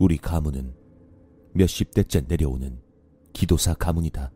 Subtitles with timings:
[0.00, 0.74] 우리 가문은
[1.52, 2.80] 몇십 대째 내려오는
[3.34, 4.32] 기도사 가문이다.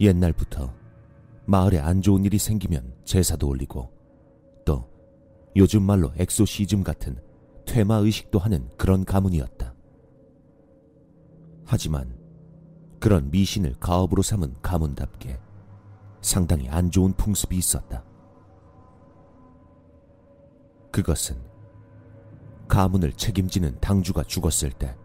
[0.00, 0.72] 옛날부터
[1.46, 3.92] 마을에 안 좋은 일이 생기면 제사도 올리고
[4.64, 4.88] 또
[5.56, 7.20] 요즘 말로 엑소시즘 같은
[7.66, 9.74] 퇴마 의식도 하는 그런 가문이었다.
[11.64, 12.16] 하지만
[13.00, 15.40] 그런 미신을 가업으로 삼은 가문답게
[16.20, 18.04] 상당히 안 좋은 풍습이 있었다.
[20.92, 21.55] 그것은
[22.68, 24.96] 가문을 책임지는 당주가 죽었을 때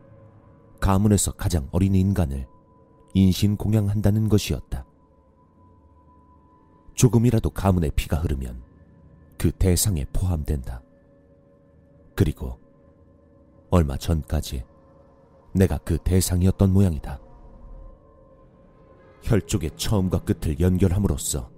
[0.79, 2.47] 가문에서 가장 어린 인간을
[3.13, 4.85] 인신 공양한다는 것이었다.
[6.95, 8.61] 조금이라도 가문의 피가 흐르면
[9.37, 10.81] 그 대상에 포함된다.
[12.15, 12.59] 그리고
[13.69, 14.63] 얼마 전까지
[15.53, 17.19] 내가 그 대상이었던 모양이다.
[19.23, 21.51] 혈족의 처음과 끝을 연결함으로써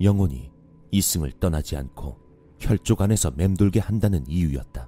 [0.00, 0.50] 영혼이
[0.90, 2.16] 이승을 떠나지 않고
[2.58, 4.87] 혈족 안에서 맴돌게 한다는 이유였다.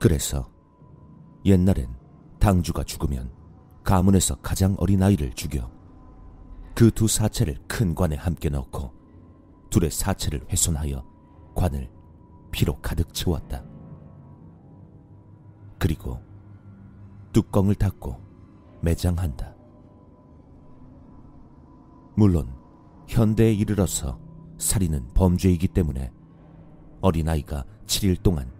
[0.00, 0.50] 그래서
[1.44, 1.94] 옛날엔
[2.40, 3.32] 당주가 죽으면
[3.84, 5.70] 가문에서 가장 어린 아이를 죽여
[6.74, 8.94] 그 두 사체를 큰 관에 함께 넣고
[9.68, 11.04] 둘의 사체를 훼손하여
[11.54, 11.90] 관을
[12.50, 13.62] 피로 가득 채웠다.
[15.78, 16.18] 그리고
[17.32, 18.16] 뚜껑을 닫고
[18.80, 19.54] 매장한다.
[22.16, 22.54] 물론
[23.06, 24.18] 현대에 이르러서
[24.58, 26.10] 살인은 범죄이기 때문에
[27.02, 28.50] 어린아이가 7일 동안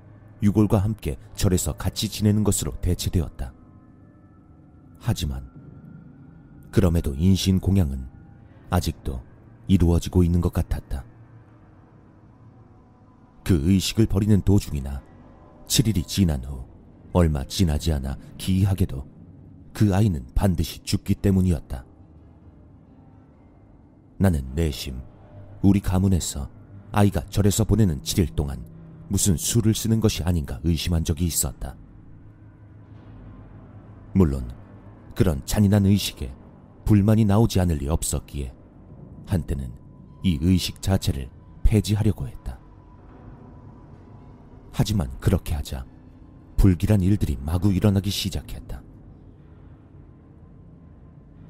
[0.42, 3.52] 유골과 함께 절에서 같이 지내는 것으로 대체되었다.
[4.98, 5.48] 하지만
[6.70, 8.06] 그럼에도 인신 공양은
[8.70, 9.22] 아직도
[9.66, 11.04] 이루어지고 있는 것 같았다.
[13.44, 15.02] 그 의식을 버리는 도중이나
[15.66, 16.64] 7일이 지난 후
[17.12, 19.06] 얼마 지나지 않아 기이하게도
[19.72, 21.84] 그 아이는 반드시 죽기 때문이었다.
[24.18, 25.00] 나는 내심
[25.62, 26.50] 우리 가문에서
[26.92, 28.64] 아이가 절에서 보내는 7일 동안
[29.10, 31.76] 무슨 수를 쓰는 것이 아닌가 의심한 적이 있었다.
[34.14, 34.48] 물론
[35.16, 36.32] 그런 잔인한 의식에
[36.84, 38.54] 불만이 나오지 않을 리 없었기에
[39.26, 39.72] 한때는
[40.22, 41.28] 이 의식 자체를
[41.64, 42.60] 폐지하려고 했다.
[44.72, 45.84] 하지만 그렇게 하자
[46.56, 48.80] 불길한 일들이 마구 일어나기 시작했다.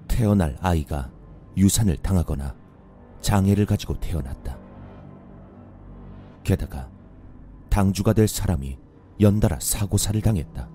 [0.09, 1.11] 태어날 아이가
[1.59, 2.57] 유산을 당하거나
[3.21, 4.59] 장애를 가지고 태어났다.
[6.43, 6.91] 게다가
[7.71, 8.79] 당주가 될 사람이
[9.21, 10.69] 연달아 사고사를 당했다.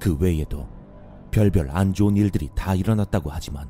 [0.00, 0.68] 그 외에도
[1.30, 3.68] 별별 안 좋은 일들이 다 일어났다고 하지만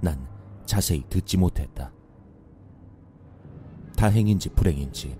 [0.00, 0.26] 난
[0.64, 1.92] 자세히 듣지 못했다.
[3.96, 5.16] 다행인지 불행인지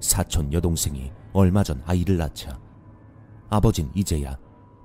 [0.00, 2.58] 사촌 여동생이 얼마 전 아이를 낳자
[3.48, 4.36] 아버진 이제야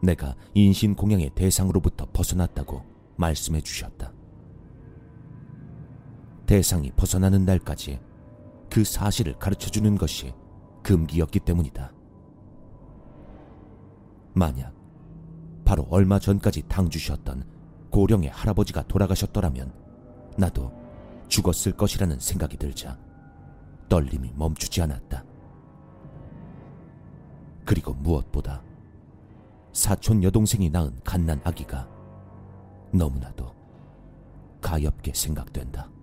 [0.04, 2.84] 내가 인신공양의 대상으로부터 벗어났다고
[3.16, 4.14] 말씀해 주셨다.
[6.46, 8.00] 대상이 벗어나는 날까지
[8.76, 10.34] 그 사실을 가르쳐 주는 것이
[10.84, 11.94] 금기였기 때문이다.
[14.34, 14.76] 만약
[15.64, 17.46] 바로 얼마 전까지 당주셨던
[17.90, 19.74] 고령의 할아버지가 돌아가셨더라면
[20.38, 20.74] 나도
[21.30, 23.00] 죽었을 것이라는 생각이 들자
[23.88, 25.24] 떨림이 멈추지 않았다.
[27.64, 28.62] 그리고 무엇보다
[29.72, 31.88] 사촌 여동생이 낳은 갓난 아기가
[32.92, 33.56] 너무나도
[34.60, 35.95] 가엽게 생각된다.